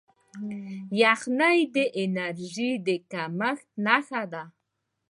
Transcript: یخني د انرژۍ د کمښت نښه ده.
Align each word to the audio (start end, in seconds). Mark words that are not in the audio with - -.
یخني 1.01 1.57
د 1.75 1.77
انرژۍ 2.01 2.71
د 2.87 2.89
کمښت 3.11 3.67
نښه 3.85 4.23
ده. 4.33 4.43